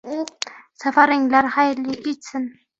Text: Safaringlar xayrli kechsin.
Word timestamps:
Safaringlar 0.85 1.53
xayrli 1.59 2.01
kechsin. 2.09 2.53